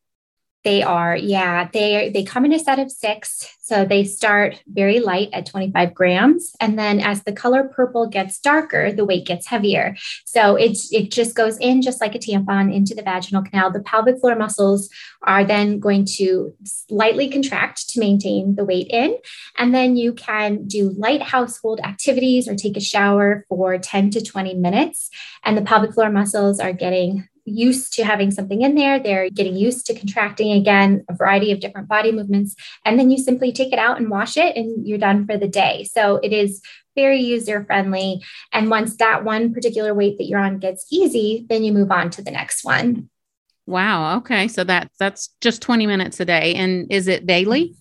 They 0.68 0.84
are, 0.84 1.16
yeah. 1.16 1.70
They 1.72 2.10
they 2.14 2.26
come 2.26 2.44
in 2.44 2.52
a 2.52 2.60
set 2.60 2.78
of 2.78 2.92
six. 2.92 3.56
So 3.62 3.86
they 3.86 4.04
start 4.04 4.62
very 4.68 5.00
light 5.00 5.30
at 5.32 5.46
25 5.46 5.94
grams. 5.94 6.52
And 6.60 6.78
then 6.78 7.00
as 7.00 7.24
the 7.24 7.32
color 7.32 7.72
purple 7.74 8.06
gets 8.06 8.38
darker, 8.38 8.92
the 8.92 9.06
weight 9.06 9.26
gets 9.26 9.48
heavier. 9.48 9.96
So 10.26 10.58
it, 10.58 10.78
it 10.92 11.10
just 11.10 11.36
goes 11.36 11.58
in 11.60 11.82
just 11.82 12.02
like 12.02 12.16
a 12.16 12.20
tampon 12.20 12.74
into 12.76 12.94
the 12.94 13.02
vaginal 13.02 13.44
canal. 13.44 13.72
The 13.72 13.80
pelvic 13.80 14.20
floor 14.20 14.36
muscles 14.36 14.90
are 15.22 15.46
then 15.46 15.80
going 15.80 16.04
to 16.18 16.54
slightly 16.66 17.30
contract 17.30 17.88
to 17.92 18.02
maintain 18.02 18.56
the 18.56 18.66
weight 18.66 18.88
in. 18.90 19.18
And 19.58 19.74
then 19.74 19.96
you 19.96 20.12
can 20.12 20.68
do 20.68 20.90
light 20.98 21.22
household 21.22 21.80
activities 21.80 22.46
or 22.46 22.56
take 22.56 22.76
a 22.76 22.82
shower 22.82 23.46
for 23.48 23.78
10 23.78 24.10
to 24.12 24.22
20 24.22 24.54
minutes. 24.56 25.10
And 25.46 25.58
the 25.58 25.62
pelvic 25.62 25.94
floor 25.94 26.10
muscles 26.10 26.60
are 26.60 26.74
getting 26.74 27.30
used 27.48 27.94
to 27.94 28.04
having 28.04 28.30
something 28.30 28.62
in 28.62 28.76
there. 28.76 29.00
They're 29.00 29.30
getting 29.30 29.56
used 29.56 29.86
to 29.88 29.98
contracting 29.98 30.52
again, 30.52 31.06
a 31.10 31.16
variety 31.16 31.52
of 31.52 31.60
different 31.60 31.88
body 31.88 32.12
movements. 32.12 32.56
And 32.86 33.00
then 33.00 33.10
you 33.10 33.18
simply 33.18 33.52
take 33.52 33.74
it 33.74 33.80
out 33.80 33.98
and 33.98 34.10
wash 34.10 34.38
it, 34.38 34.56
and 34.56 34.86
you're 34.86 34.98
done 34.98 35.26
for 35.26 35.38
the 35.38 35.48
day. 35.48 35.86
So 35.92 36.18
it 36.18 36.34
is 36.34 36.62
very 36.96 37.22
user 37.22 37.64
friendly. 37.64 38.22
And 38.52 38.70
once 38.70 38.98
that 38.98 39.24
one 39.24 39.54
particular 39.54 39.94
weight 39.94 40.18
that 40.18 40.26
you're 40.26 40.40
on 40.40 40.60
gets 40.60 40.86
easy, 40.92 41.46
then 41.48 41.64
you 41.64 41.72
move 41.72 41.92
on 41.92 42.10
to 42.12 42.22
the 42.22 42.32
next 42.32 42.66
one. 42.66 43.10
Wow. 43.66 44.18
Okay. 44.18 44.48
So 44.48 44.64
that 44.64 44.92
that's 44.98 45.30
just 45.42 45.62
20 45.62 45.88
minutes 45.88 46.20
a 46.20 46.26
day. 46.26 46.56
And 46.56 46.92
is 46.92 47.08
it 47.08 47.28
daily? 47.28 47.76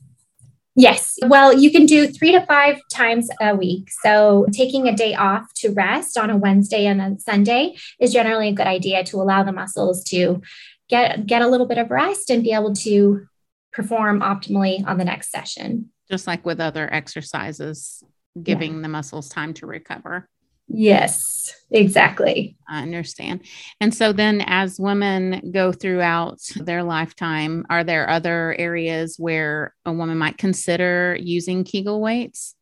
Yes. 0.79 1.19
Well, 1.23 1.55
you 1.55 1.71
can 1.71 1.87
do 1.87 2.07
three 2.07 2.33
to 2.33 2.45
five 2.45 2.79
times 2.93 3.31
a 3.41 3.57
week. 3.57 3.89
So, 4.03 4.47
taking 4.53 4.87
a 4.87 4.95
day 4.95 5.15
off 5.15 5.53
to 5.55 5.71
rest 5.71 6.19
on 6.19 6.29
a 6.29 6.37
Wednesday 6.37 6.85
and 6.85 7.01
a 7.01 7.19
Sunday 7.19 7.77
is 7.99 8.13
generally 8.13 8.49
a 8.49 8.53
good 8.53 8.67
idea 8.67 9.03
to 9.05 9.17
allow 9.17 9.43
the 9.43 9.53
muscles 9.53 10.05
to 10.05 10.43
get 10.91 11.27
get 11.27 11.41
a 11.41 11.49
little 11.49 11.67
bit 11.67 11.79
of 11.79 11.91
rest 11.91 12.29
and 12.29 12.43
be 12.43 12.53
able 12.53 12.75
to 12.75 13.27
perform 13.73 14.21
optimally 14.21 14.87
on 14.87 14.99
the 14.99 15.05
next 15.05 15.31
session. 15.31 15.91
Just 16.11 16.27
like 16.27 16.45
with 16.45 16.61
other 16.61 16.93
exercises, 16.93 18.05
giving 18.41 18.77
yeah. 18.77 18.83
the 18.83 18.89
muscles 18.89 19.31
time 19.31 19.55
to 19.55 19.67
recover. 19.67 20.29
Yes, 20.69 21.55
exactly. 21.71 22.57
I 22.69 22.83
understand. 22.83 23.43
And 23.81 23.95
so 23.95 24.13
then 24.13 24.43
as 24.47 24.81
women 24.81 25.53
go 25.53 25.73
throughout 25.73 26.41
their 26.57 26.83
lifetime, 26.83 27.65
are 27.71 27.85
there 27.85 28.11
other 28.11 28.55
areas 28.59 29.17
where 29.19 29.75
a 29.85 29.93
woman 29.93 30.19
might 30.19 30.39
consider 30.39 31.17
using 31.21 31.65
Kegel 31.65 32.01
weights? 32.01 32.55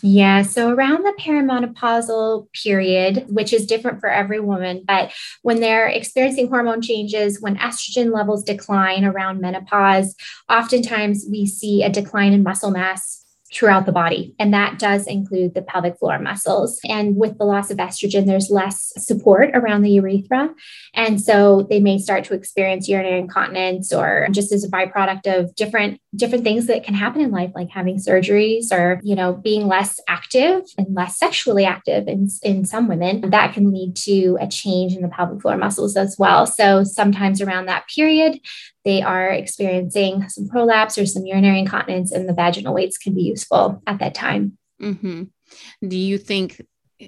Yeah, 0.00 0.42
so 0.42 0.70
around 0.70 1.02
the 1.02 1.12
perimenopausal 1.20 2.48
period, 2.52 3.26
which 3.28 3.52
is 3.52 3.66
different 3.66 4.00
for 4.00 4.08
every 4.08 4.40
woman, 4.40 4.82
but 4.86 5.12
when 5.42 5.60
they're 5.60 5.88
experiencing 5.88 6.48
hormone 6.48 6.80
changes, 6.80 7.40
when 7.40 7.56
estrogen 7.56 8.12
levels 8.12 8.42
decline 8.42 9.04
around 9.04 9.40
menopause, 9.40 10.14
oftentimes 10.48 11.26
we 11.30 11.44
see 11.46 11.82
a 11.82 11.90
decline 11.90 12.32
in 12.32 12.42
muscle 12.42 12.70
mass 12.70 13.23
throughout 13.54 13.86
the 13.86 13.92
body. 13.92 14.34
And 14.38 14.52
that 14.52 14.78
does 14.78 15.06
include 15.06 15.54
the 15.54 15.62
pelvic 15.62 15.98
floor 15.98 16.18
muscles. 16.18 16.80
And 16.88 17.16
with 17.16 17.38
the 17.38 17.44
loss 17.44 17.70
of 17.70 17.78
estrogen, 17.78 18.26
there's 18.26 18.50
less 18.50 18.92
support 18.98 19.50
around 19.54 19.82
the 19.82 19.92
urethra. 19.92 20.52
And 20.92 21.20
so 21.20 21.66
they 21.70 21.80
may 21.80 21.98
start 21.98 22.24
to 22.24 22.34
experience 22.34 22.88
urinary 22.88 23.20
incontinence 23.20 23.92
or 23.92 24.26
just 24.32 24.52
as 24.52 24.64
a 24.64 24.68
byproduct 24.68 25.26
of 25.26 25.54
different 25.54 26.00
different 26.16 26.44
things 26.44 26.66
that 26.66 26.84
can 26.84 26.94
happen 26.94 27.20
in 27.20 27.30
life 27.30 27.50
like 27.54 27.70
having 27.70 27.96
surgeries 27.96 28.72
or 28.72 29.00
you 29.02 29.14
know 29.14 29.32
being 29.32 29.66
less 29.66 29.98
active 30.08 30.62
and 30.78 30.94
less 30.94 31.18
sexually 31.18 31.64
active 31.64 32.06
in, 32.06 32.28
in 32.42 32.64
some 32.64 32.88
women 32.88 33.30
that 33.30 33.52
can 33.52 33.72
lead 33.72 33.96
to 33.96 34.38
a 34.40 34.46
change 34.46 34.94
in 34.94 35.02
the 35.02 35.08
pelvic 35.08 35.40
floor 35.40 35.56
muscles 35.56 35.96
as 35.96 36.16
well 36.18 36.46
so 36.46 36.84
sometimes 36.84 37.40
around 37.40 37.66
that 37.66 37.86
period 37.88 38.38
they 38.84 39.02
are 39.02 39.30
experiencing 39.30 40.28
some 40.28 40.48
prolapse 40.48 40.98
or 40.98 41.06
some 41.06 41.24
urinary 41.24 41.60
incontinence, 41.60 42.12
and 42.12 42.28
the 42.28 42.34
vaginal 42.34 42.74
weights 42.74 42.98
can 42.98 43.14
be 43.14 43.22
useful 43.22 43.82
at 43.86 43.98
that 43.98 44.14
time. 44.14 44.58
Mm-hmm. 44.80 45.24
Do 45.86 45.96
you 45.96 46.18
think 46.18 46.60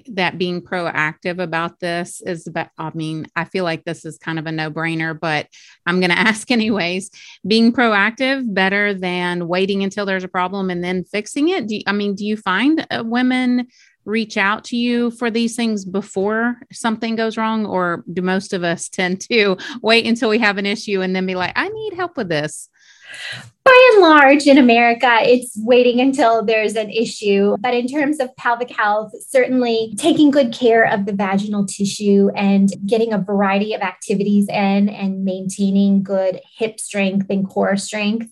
that 0.09 0.37
being 0.37 0.61
proactive 0.61 1.41
about 1.41 1.79
this 1.79 2.21
is 2.21 2.45
about, 2.47 2.69
I 2.77 2.91
mean, 2.93 3.27
I 3.35 3.45
feel 3.45 3.63
like 3.63 3.83
this 3.83 4.05
is 4.05 4.17
kind 4.17 4.37
of 4.37 4.45
a 4.45 4.51
no 4.51 4.69
brainer, 4.69 5.17
but 5.17 5.47
I'm 5.85 5.99
going 5.99 6.09
to 6.15 6.19
ask 6.19 6.51
anyways. 6.51 7.09
Being 7.45 7.71
proactive 7.71 8.53
better 8.53 8.93
than 8.93 9.47
waiting 9.47 9.83
until 9.83 10.05
there's 10.05 10.23
a 10.23 10.29
problem 10.29 10.69
and 10.69 10.83
then 10.83 11.03
fixing 11.05 11.49
it? 11.49 11.67
Do 11.67 11.75
you, 11.75 11.81
I 11.87 11.93
mean, 11.93 12.15
do 12.15 12.25
you 12.25 12.37
find 12.37 12.85
uh, 12.91 13.03
women 13.05 13.67
reach 14.07 14.37
out 14.37 14.63
to 14.63 14.77
you 14.77 15.11
for 15.11 15.29
these 15.29 15.55
things 15.55 15.85
before 15.85 16.55
something 16.71 17.15
goes 17.15 17.37
wrong? 17.37 17.65
Or 17.65 18.03
do 18.11 18.21
most 18.21 18.53
of 18.53 18.63
us 18.63 18.89
tend 18.89 19.21
to 19.29 19.57
wait 19.81 20.07
until 20.07 20.29
we 20.29 20.39
have 20.39 20.57
an 20.57 20.65
issue 20.65 21.01
and 21.01 21.15
then 21.15 21.25
be 21.25 21.35
like, 21.35 21.53
I 21.55 21.67
need 21.67 21.93
help 21.93 22.17
with 22.17 22.29
this? 22.29 22.69
By 23.63 23.91
and 23.93 24.01
large, 24.01 24.47
in 24.47 24.57
America, 24.57 25.19
it's 25.21 25.53
waiting 25.57 25.99
until 25.99 26.43
there's 26.43 26.75
an 26.75 26.89
issue. 26.89 27.57
But 27.59 27.73
in 27.73 27.87
terms 27.87 28.19
of 28.19 28.35
pelvic 28.37 28.69
health, 28.69 29.11
certainly 29.27 29.93
taking 29.97 30.31
good 30.31 30.53
care 30.53 30.83
of 30.85 31.05
the 31.05 31.13
vaginal 31.13 31.65
tissue 31.65 32.29
and 32.35 32.69
getting 32.85 33.13
a 33.13 33.17
variety 33.17 33.73
of 33.73 33.81
activities 33.81 34.47
in 34.49 34.89
and 34.89 35.25
maintaining 35.25 36.03
good 36.03 36.39
hip 36.57 36.79
strength 36.79 37.27
and 37.29 37.47
core 37.47 37.75
strength 37.75 38.31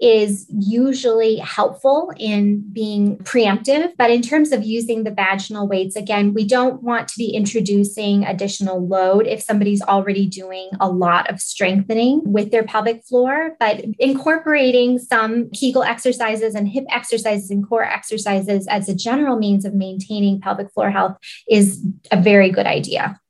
is 0.00 0.46
usually 0.50 1.36
helpful 1.36 2.12
in 2.18 2.60
being 2.72 3.16
preemptive. 3.18 3.92
But 3.96 4.10
in 4.10 4.22
terms 4.22 4.52
of 4.52 4.64
using 4.64 5.04
the 5.04 5.10
vaginal 5.10 5.66
weights, 5.66 5.96
again, 5.96 6.34
we 6.34 6.46
don't 6.46 6.82
want 6.82 7.08
to 7.08 7.18
be 7.18 7.30
introducing 7.30 8.24
additional 8.24 8.86
load 8.86 9.26
if 9.26 9.42
somebody's 9.42 9.82
already 9.82 10.26
doing 10.26 10.70
a 10.80 10.88
lot 10.88 11.30
of 11.30 11.40
strengthening 11.40 12.20
with 12.24 12.50
their 12.50 12.64
pelvic 12.64 13.04
floor. 13.04 13.56
But 13.58 13.84
incorporating 13.98 14.98
some 14.98 15.50
Kegel 15.50 15.82
exercises 15.82 16.54
and 16.54 16.68
hip 16.68 16.84
exercises 16.90 17.50
and 17.50 17.66
core 17.66 17.84
exercises 17.84 18.66
as 18.66 18.88
a 18.88 18.94
general 18.94 19.38
means 19.38 19.64
of 19.64 19.74
maintaining 19.74 20.40
pelvic 20.40 20.72
floor 20.72 20.90
health 20.90 21.16
is 21.48 21.82
a 22.10 22.20
very 22.20 22.50
good 22.50 22.66
idea. 22.66 23.20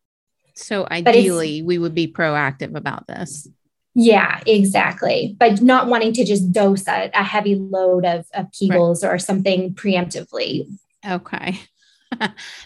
So 0.55 0.87
ideally, 0.91 1.63
we 1.63 1.79
would 1.79 1.95
be 1.95 2.09
proactive 2.09 2.77
about 2.77 3.07
this. 3.07 3.47
Yeah, 3.99 4.41
exactly. 4.47 5.35
But 5.41 5.63
not 5.63 5.89
wanting 5.89 6.13
to 6.15 6.25
just 6.25 6.53
dose 6.53 6.87
a, 6.87 7.11
a 7.15 7.25
heavy 7.25 7.55
load 7.55 8.05
of, 8.05 8.27
of 8.35 8.51
Kegels 8.51 9.03
right. 9.03 9.15
or 9.15 9.19
something 9.19 9.75
preemptively. 9.75 10.67
Okay. 11.09 11.59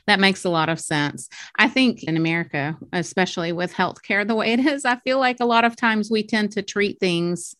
that 0.08 0.18
makes 0.18 0.44
a 0.44 0.50
lot 0.50 0.68
of 0.68 0.80
sense. 0.80 1.28
I 1.56 1.68
think 1.68 2.02
in 2.02 2.16
America, 2.16 2.76
especially 2.92 3.52
with 3.52 3.72
healthcare 3.72 4.26
the 4.26 4.34
way 4.34 4.52
it 4.52 4.58
is, 4.58 4.84
I 4.84 4.96
feel 4.96 5.20
like 5.20 5.38
a 5.38 5.44
lot 5.44 5.64
of 5.64 5.76
times 5.76 6.10
we 6.10 6.24
tend 6.24 6.50
to 6.52 6.62
treat 6.62 6.98
things 6.98 7.54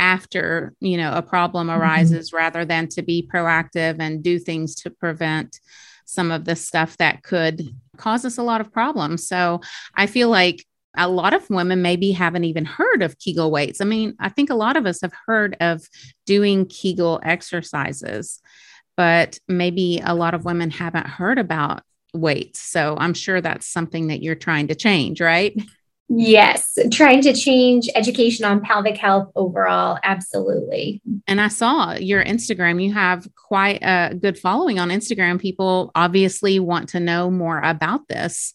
after, 0.00 0.72
you 0.80 0.96
know, 0.96 1.12
a 1.12 1.20
problem 1.20 1.68
mm-hmm. 1.68 1.82
arises 1.82 2.28
mm-hmm. 2.28 2.38
rather 2.38 2.64
than 2.64 2.88
to 2.88 3.02
be 3.02 3.28
proactive 3.30 3.96
and 4.00 4.22
do 4.22 4.38
things 4.38 4.74
to 4.76 4.90
prevent 4.90 5.60
some 6.06 6.30
of 6.30 6.46
the 6.46 6.56
stuff 6.56 6.96
that 6.96 7.22
could 7.22 7.62
cause 7.98 8.24
us 8.24 8.38
a 8.38 8.42
lot 8.42 8.62
of 8.62 8.72
problems. 8.72 9.28
So 9.28 9.60
I 9.94 10.06
feel 10.06 10.30
like 10.30 10.64
a 10.96 11.08
lot 11.08 11.34
of 11.34 11.48
women 11.50 11.82
maybe 11.82 12.12
haven't 12.12 12.44
even 12.44 12.64
heard 12.64 13.02
of 13.02 13.18
Kegel 13.18 13.50
weights. 13.50 13.80
I 13.80 13.84
mean, 13.84 14.14
I 14.20 14.28
think 14.28 14.50
a 14.50 14.54
lot 14.54 14.76
of 14.76 14.86
us 14.86 15.00
have 15.02 15.12
heard 15.26 15.56
of 15.60 15.88
doing 16.26 16.66
Kegel 16.66 17.20
exercises, 17.22 18.40
but 18.96 19.38
maybe 19.48 20.00
a 20.04 20.14
lot 20.14 20.34
of 20.34 20.44
women 20.44 20.70
haven't 20.70 21.06
heard 21.06 21.38
about 21.38 21.82
weights. 22.12 22.60
So 22.60 22.96
I'm 22.98 23.14
sure 23.14 23.40
that's 23.40 23.66
something 23.66 24.08
that 24.08 24.22
you're 24.22 24.34
trying 24.34 24.68
to 24.68 24.74
change, 24.74 25.20
right? 25.20 25.56
Yes, 26.08 26.76
trying 26.92 27.22
to 27.22 27.32
change 27.32 27.88
education 27.94 28.44
on 28.44 28.60
pelvic 28.60 28.98
health 28.98 29.32
overall. 29.34 29.98
Absolutely. 30.04 31.00
And 31.26 31.40
I 31.40 31.48
saw 31.48 31.94
your 31.94 32.22
Instagram. 32.22 32.82
You 32.82 32.92
have 32.92 33.26
quite 33.34 33.78
a 33.82 34.14
good 34.14 34.38
following 34.38 34.78
on 34.78 34.90
Instagram. 34.90 35.40
People 35.40 35.90
obviously 35.94 36.60
want 36.60 36.90
to 36.90 37.00
know 37.00 37.30
more 37.30 37.58
about 37.60 38.06
this. 38.08 38.54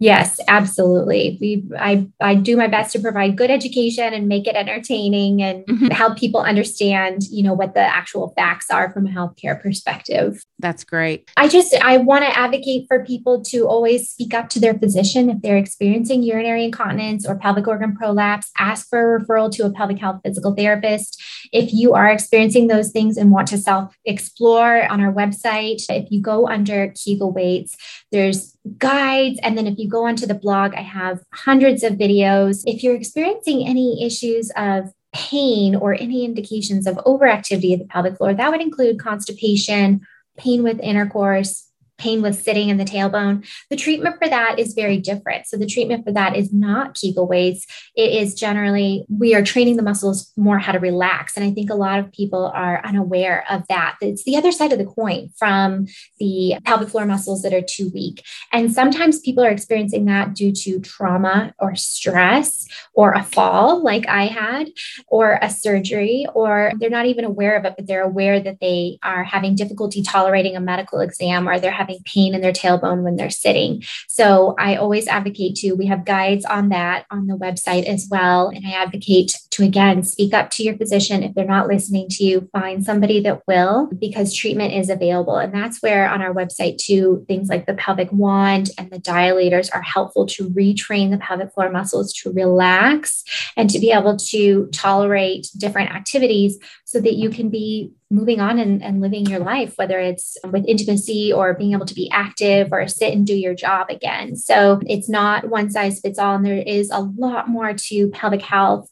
Yes, 0.00 0.40
absolutely. 0.48 1.38
We 1.40 1.64
I 1.78 2.08
I 2.20 2.34
do 2.34 2.56
my 2.56 2.66
best 2.66 2.92
to 2.92 2.98
provide 2.98 3.36
good 3.36 3.50
education 3.50 4.12
and 4.12 4.26
make 4.26 4.48
it 4.48 4.56
entertaining 4.56 5.40
and 5.40 5.64
mm-hmm. 5.66 5.86
help 5.86 6.18
people 6.18 6.40
understand, 6.40 7.22
you 7.30 7.44
know, 7.44 7.54
what 7.54 7.74
the 7.74 7.80
actual 7.80 8.32
facts 8.36 8.70
are 8.70 8.92
from 8.92 9.06
a 9.06 9.10
healthcare 9.10 9.60
perspective. 9.60 10.42
That's 10.58 10.82
great. 10.82 11.30
I 11.36 11.46
just 11.46 11.74
I 11.80 11.98
want 11.98 12.24
to 12.24 12.36
advocate 12.36 12.86
for 12.88 13.04
people 13.04 13.42
to 13.44 13.68
always 13.68 14.10
speak 14.10 14.34
up 14.34 14.48
to 14.50 14.60
their 14.60 14.74
physician 14.74 15.30
if 15.30 15.40
they're 15.42 15.56
experiencing 15.56 16.24
urinary 16.24 16.64
incontinence 16.64 17.24
or 17.26 17.36
pelvic 17.36 17.68
organ 17.68 17.94
prolapse, 17.96 18.50
ask 18.58 18.88
for 18.88 19.16
a 19.16 19.20
referral 19.20 19.50
to 19.52 19.64
a 19.64 19.70
pelvic 19.70 19.98
health 19.98 20.20
physical 20.24 20.54
therapist. 20.54 21.22
If 21.52 21.72
you 21.72 21.94
are 21.94 22.08
experiencing 22.08 22.66
those 22.66 22.90
things 22.90 23.16
and 23.16 23.30
want 23.30 23.46
to 23.48 23.58
self 23.58 23.96
explore 24.04 24.90
on 24.90 25.00
our 25.00 25.12
website, 25.12 25.82
if 25.88 26.10
you 26.10 26.20
go 26.20 26.48
under 26.48 26.92
Kegel 26.96 27.32
weights, 27.32 27.76
there's 28.14 28.56
guides. 28.78 29.38
And 29.42 29.58
then 29.58 29.66
if 29.66 29.78
you 29.78 29.88
go 29.88 30.06
onto 30.06 30.26
the 30.26 30.34
blog, 30.34 30.74
I 30.74 30.82
have 30.82 31.22
hundreds 31.32 31.82
of 31.82 31.94
videos. 31.94 32.62
If 32.64 32.82
you're 32.82 32.94
experiencing 32.94 33.66
any 33.66 34.04
issues 34.06 34.50
of 34.56 34.92
pain 35.12 35.74
or 35.74 35.94
any 35.94 36.24
indications 36.24 36.86
of 36.86 36.96
overactivity 36.98 37.74
of 37.74 37.80
the 37.80 37.86
pelvic 37.86 38.16
floor, 38.16 38.32
that 38.32 38.50
would 38.50 38.60
include 38.60 38.98
constipation, 38.98 40.00
pain 40.38 40.62
with 40.62 40.80
intercourse, 40.80 41.63
pain 41.98 42.22
with 42.22 42.42
sitting 42.42 42.68
in 42.68 42.76
the 42.76 42.84
tailbone. 42.84 43.46
The 43.70 43.76
treatment 43.76 44.16
for 44.20 44.28
that 44.28 44.58
is 44.58 44.74
very 44.74 44.98
different. 44.98 45.46
So 45.46 45.56
the 45.56 45.66
treatment 45.66 46.04
for 46.04 46.12
that 46.12 46.36
is 46.36 46.52
not 46.52 46.94
Kegel 46.94 47.26
weights. 47.26 47.66
It 47.94 48.12
is 48.12 48.34
generally 48.34 49.04
we 49.08 49.34
are 49.34 49.42
training 49.42 49.76
the 49.76 49.82
muscles 49.82 50.32
more 50.36 50.58
how 50.58 50.72
to 50.72 50.78
relax. 50.78 51.36
And 51.36 51.44
I 51.44 51.52
think 51.52 51.70
a 51.70 51.74
lot 51.74 51.98
of 51.98 52.12
people 52.12 52.50
are 52.54 52.84
unaware 52.84 53.44
of 53.50 53.66
that. 53.68 53.96
It's 54.00 54.24
the 54.24 54.36
other 54.36 54.52
side 54.52 54.72
of 54.72 54.78
the 54.78 54.84
coin 54.84 55.30
from 55.36 55.86
the 56.18 56.56
pelvic 56.64 56.88
floor 56.88 57.06
muscles 57.06 57.42
that 57.42 57.54
are 57.54 57.62
too 57.62 57.90
weak. 57.94 58.24
And 58.52 58.72
sometimes 58.72 59.20
people 59.20 59.44
are 59.44 59.50
experiencing 59.50 60.04
that 60.06 60.34
due 60.34 60.52
to 60.52 60.80
trauma 60.80 61.54
or 61.58 61.74
stress 61.74 62.66
or 62.94 63.12
a 63.12 63.22
fall 63.22 63.82
like 63.82 64.08
I 64.08 64.26
had 64.26 64.68
or 65.08 65.38
a 65.40 65.50
surgery 65.50 66.26
or 66.34 66.72
they're 66.78 66.90
not 66.90 67.06
even 67.06 67.24
aware 67.24 67.56
of 67.56 67.64
it 67.64 67.74
but 67.76 67.86
they're 67.86 68.02
aware 68.02 68.40
that 68.40 68.58
they 68.60 68.98
are 69.02 69.24
having 69.24 69.54
difficulty 69.54 70.02
tolerating 70.02 70.56
a 70.56 70.60
medical 70.60 71.00
exam 71.00 71.48
or 71.48 71.58
they're 71.58 71.70
having 71.70 71.83
having 71.84 72.02
pain 72.04 72.34
in 72.34 72.40
their 72.40 72.52
tailbone 72.52 73.02
when 73.02 73.16
they're 73.16 73.30
sitting. 73.30 73.82
So 74.08 74.54
I 74.58 74.76
always 74.76 75.06
advocate 75.06 75.56
to, 75.56 75.72
we 75.74 75.86
have 75.86 76.04
guides 76.04 76.44
on 76.44 76.70
that 76.70 77.04
on 77.10 77.26
the 77.26 77.36
website 77.36 77.84
as 77.84 78.08
well. 78.10 78.48
And 78.48 78.66
I 78.66 78.70
advocate 78.70 79.38
to, 79.54 79.64
again, 79.64 80.02
speak 80.02 80.34
up 80.34 80.50
to 80.50 80.62
your 80.62 80.76
physician. 80.76 81.22
If 81.22 81.34
they're 81.34 81.44
not 81.44 81.66
listening 81.66 82.08
to 82.10 82.24
you, 82.24 82.48
find 82.52 82.84
somebody 82.84 83.20
that 83.20 83.42
will, 83.46 83.88
because 83.98 84.34
treatment 84.34 84.74
is 84.74 84.90
available. 84.90 85.36
And 85.36 85.52
that's 85.52 85.82
where 85.82 86.08
on 86.08 86.22
our 86.22 86.32
website, 86.32 86.78
too, 86.78 87.24
things 87.28 87.48
like 87.48 87.66
the 87.66 87.74
pelvic 87.74 88.12
wand 88.12 88.70
and 88.78 88.90
the 88.90 88.98
dilators 88.98 89.70
are 89.74 89.82
helpful 89.82 90.26
to 90.26 90.50
retrain 90.50 91.10
the 91.10 91.18
pelvic 91.18 91.52
floor 91.52 91.70
muscles 91.70 92.12
to 92.14 92.32
relax 92.32 93.24
and 93.56 93.70
to 93.70 93.78
be 93.78 93.90
able 93.90 94.16
to 94.16 94.68
tolerate 94.72 95.48
different 95.56 95.90
activities 95.90 96.58
so 96.84 97.00
that 97.00 97.14
you 97.14 97.30
can 97.30 97.48
be 97.48 97.92
moving 98.10 98.40
on 98.40 98.58
and, 98.58 98.82
and 98.82 99.00
living 99.00 99.26
your 99.26 99.40
life, 99.40 99.74
whether 99.76 99.98
it's 99.98 100.36
with 100.52 100.64
intimacy 100.66 101.32
or 101.32 101.54
being 101.54 101.72
able 101.72 101.86
to 101.86 101.94
be 101.94 102.08
active 102.10 102.68
or 102.70 102.86
sit 102.86 103.12
and 103.12 103.26
do 103.26 103.34
your 103.34 103.54
job 103.54 103.88
again. 103.90 104.36
So 104.36 104.80
it's 104.86 105.08
not 105.08 105.48
one 105.48 105.70
size 105.70 106.00
fits 106.00 106.18
all. 106.18 106.36
And 106.36 106.46
there 106.46 106.58
is 106.58 106.90
a 106.90 107.00
lot 107.00 107.48
more 107.48 107.72
to 107.72 108.10
pelvic 108.10 108.42
health 108.42 108.88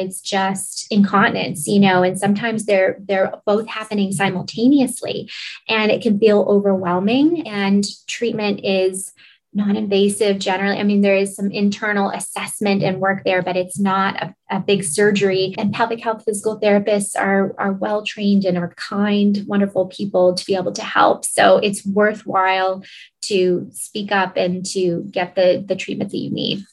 besides 0.00 0.20
just 0.20 0.86
incontinence, 0.90 1.66
you 1.66 1.80
know, 1.80 2.02
and 2.02 2.18
sometimes 2.18 2.66
they're 2.66 2.96
they're 3.00 3.32
both 3.46 3.66
happening 3.66 4.12
simultaneously 4.12 5.30
and 5.68 5.90
it 5.90 6.02
can 6.02 6.18
feel 6.18 6.42
overwhelming. 6.48 7.46
And 7.46 7.84
treatment 8.06 8.60
is 8.64 9.12
non-invasive 9.52 10.38
generally 10.38 10.78
i 10.78 10.84
mean 10.84 11.00
there 11.00 11.16
is 11.16 11.34
some 11.34 11.50
internal 11.50 12.08
assessment 12.10 12.84
and 12.84 13.00
work 13.00 13.24
there 13.24 13.42
but 13.42 13.56
it's 13.56 13.80
not 13.80 14.14
a, 14.22 14.32
a, 14.48 14.60
big 14.60 14.84
surgery 14.84 15.56
and 15.58 15.74
pelvic 15.74 15.98
health 16.00 16.22
physical 16.24 16.60
therapists 16.60 17.18
are 17.18 17.52
are 17.58 17.72
well 17.72 18.04
trained 18.04 18.44
and 18.44 18.56
are 18.56 18.72
kind 18.76 19.42
wonderful 19.48 19.86
people 19.86 20.34
to 20.34 20.46
be 20.46 20.54
able 20.54 20.70
to 20.70 20.84
help 20.84 21.24
so 21.24 21.56
it's 21.56 21.84
worthwhile 21.84 22.84
to 23.22 23.66
speak 23.72 24.12
up 24.12 24.36
and 24.36 24.64
to 24.64 25.02
get 25.10 25.34
the 25.34 25.64
the 25.66 25.74
treatment 25.74 26.12
that 26.12 26.18
you 26.18 26.30
need 26.30 26.64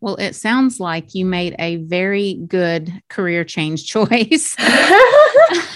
well, 0.00 0.16
it 0.16 0.34
sounds 0.34 0.80
like 0.80 1.14
you 1.14 1.24
made 1.24 1.54
a 1.58 1.76
very 1.76 2.34
good 2.46 2.92
career 3.08 3.44
change 3.44 3.84
choice. 3.86 4.56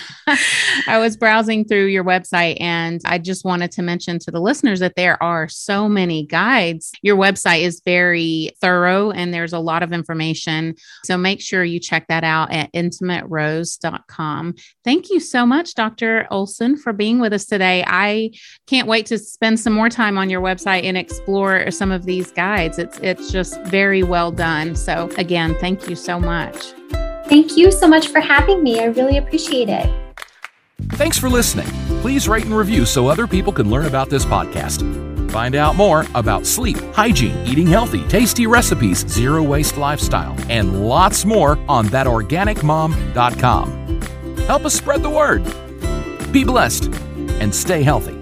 I 0.86 0.98
was 0.98 1.16
browsing 1.16 1.64
through 1.64 1.86
your 1.86 2.04
website 2.04 2.60
and 2.60 3.00
I 3.04 3.18
just 3.18 3.44
wanted 3.44 3.70
to 3.72 3.82
mention 3.82 4.18
to 4.20 4.30
the 4.30 4.40
listeners 4.40 4.80
that 4.80 4.96
there 4.96 5.22
are 5.22 5.48
so 5.48 5.88
many 5.88 6.26
guides. 6.26 6.92
Your 7.02 7.16
website 7.16 7.62
is 7.62 7.82
very 7.84 8.50
thorough 8.60 9.10
and 9.10 9.32
there's 9.32 9.52
a 9.52 9.58
lot 9.58 9.82
of 9.82 9.92
information. 9.92 10.74
So 11.04 11.16
make 11.16 11.40
sure 11.40 11.64
you 11.64 11.80
check 11.80 12.06
that 12.08 12.24
out 12.24 12.52
at 12.52 12.72
intimaterose.com. 12.72 14.54
Thank 14.84 15.10
you 15.10 15.20
so 15.20 15.46
much, 15.46 15.74
Dr. 15.74 16.26
Olson, 16.30 16.76
for 16.76 16.92
being 16.92 17.20
with 17.20 17.32
us 17.32 17.46
today. 17.46 17.84
I 17.86 18.30
can't 18.66 18.88
wait 18.88 19.06
to 19.06 19.18
spend 19.18 19.60
some 19.60 19.72
more 19.72 19.88
time 19.88 20.18
on 20.18 20.30
your 20.30 20.40
website 20.40 20.84
and 20.84 20.96
explore 20.96 21.70
some 21.70 21.90
of 21.92 22.04
these 22.04 22.30
guides. 22.32 22.78
It's 22.78 22.98
it's 22.98 23.30
just 23.30 23.60
very 23.64 24.02
well 24.02 24.30
done. 24.30 24.74
So 24.76 25.10
again, 25.16 25.56
thank 25.60 25.88
you 25.88 25.96
so 25.96 26.18
much. 26.18 26.74
Thank 27.30 27.56
you 27.56 27.70
so 27.70 27.86
much 27.86 28.08
for 28.08 28.20
having 28.20 28.62
me. 28.62 28.80
I 28.80 28.86
really 28.86 29.16
appreciate 29.16 29.68
it. 29.68 30.09
Thanks 30.92 31.18
for 31.18 31.28
listening. 31.28 31.66
Please 32.00 32.28
rate 32.28 32.44
and 32.44 32.56
review 32.56 32.84
so 32.84 33.08
other 33.08 33.26
people 33.26 33.52
can 33.52 33.70
learn 33.70 33.86
about 33.86 34.10
this 34.10 34.24
podcast. 34.24 34.80
Find 35.30 35.54
out 35.54 35.76
more 35.76 36.06
about 36.14 36.46
sleep, 36.46 36.78
hygiene, 36.92 37.36
eating 37.46 37.66
healthy, 37.66 38.06
tasty 38.08 38.46
recipes, 38.46 39.06
zero 39.06 39.42
waste 39.42 39.76
lifestyle, 39.76 40.36
and 40.48 40.88
lots 40.88 41.24
more 41.24 41.58
on 41.68 41.86
thatorganicmom.com. 41.86 44.36
Help 44.38 44.64
us 44.64 44.74
spread 44.74 45.02
the 45.02 45.10
word. 45.10 45.44
Be 46.32 46.44
blessed 46.44 46.86
and 47.40 47.54
stay 47.54 47.82
healthy. 47.82 48.19